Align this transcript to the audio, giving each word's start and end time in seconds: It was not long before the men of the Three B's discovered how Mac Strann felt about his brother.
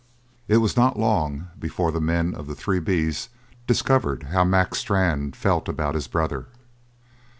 It 0.47 0.57
was 0.57 0.75
not 0.75 0.97
long 0.97 1.49
before 1.59 1.91
the 1.91 2.01
men 2.01 2.33
of 2.33 2.47
the 2.47 2.55
Three 2.55 2.79
B's 2.79 3.29
discovered 3.67 4.23
how 4.31 4.43
Mac 4.43 4.73
Strann 4.73 5.31
felt 5.33 5.69
about 5.69 5.93
his 5.93 6.07
brother. 6.07 6.47